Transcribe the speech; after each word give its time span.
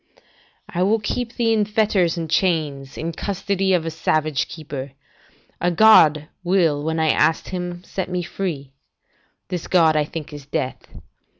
["I 0.67 0.81
will 0.81 0.97
keep 0.99 1.33
thee 1.35 1.53
in 1.53 1.63
fetters 1.63 2.17
and 2.17 2.27
chains, 2.27 2.97
in 2.97 3.11
custody 3.11 3.71
of 3.73 3.85
a 3.85 3.91
savage 3.91 4.47
keeper. 4.47 4.93
A 5.61 5.69
god 5.69 6.27
will 6.43 6.83
when 6.83 6.99
I 6.99 7.09
ask 7.11 7.49
Him, 7.49 7.83
set 7.83 8.09
me 8.09 8.23
free. 8.23 8.71
This 9.49 9.67
god 9.67 9.95
I 9.95 10.05
think 10.05 10.33
is 10.33 10.47
death. 10.47 10.87